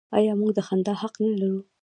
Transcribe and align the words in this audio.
آیا 0.17 0.33
موږ 0.39 0.51
د 0.57 0.59
خندا 0.67 0.93
حق 1.01 1.15
نلرو؟ 1.23 1.59